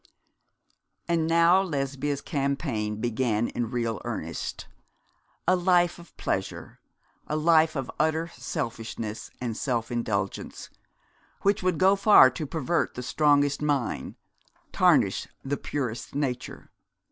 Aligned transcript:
And 1.07 1.27
now 1.27 1.61
Lesbia's 1.61 2.21
campaign 2.21 2.99
began 2.99 3.49
in 3.49 3.69
real 3.69 4.01
earnest 4.03 4.65
a 5.47 5.55
life 5.55 5.99
of 5.99 6.17
pleasure, 6.17 6.79
a 7.27 7.35
life 7.35 7.75
of 7.75 7.91
utter 7.99 8.29
selfishness 8.35 9.29
and 9.39 9.55
self 9.55 9.91
indulgence, 9.91 10.71
which 11.43 11.61
would 11.61 11.77
go 11.77 11.95
far 11.95 12.31
to 12.31 12.47
pervert 12.47 12.95
the 12.95 13.03
strongest 13.03 13.61
mind, 13.61 14.15
tarnish 14.73 15.27
the 15.45 15.55
purest 15.55 16.15
nature. 16.15 16.71